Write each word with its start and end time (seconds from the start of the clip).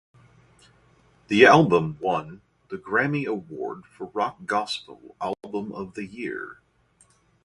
The 1.27 1.45
album 1.45 1.99
won 2.01 2.41
the 2.69 2.77
Grammy 2.77 3.27
award 3.27 3.85
for 3.85 4.07
Rock 4.15 4.47
Gospel 4.47 5.15
Album 5.21 5.71
of 5.73 5.93
the 5.93 6.07
Year. 6.07 6.59